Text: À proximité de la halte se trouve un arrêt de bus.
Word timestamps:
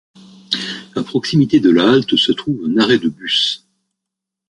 À 0.95 1.03
proximité 1.03 1.59
de 1.59 1.69
la 1.69 1.91
halte 1.91 2.15
se 2.15 2.31
trouve 2.31 2.65
un 2.65 2.79
arrêt 2.79 2.97
de 2.97 3.07
bus. 3.07 3.67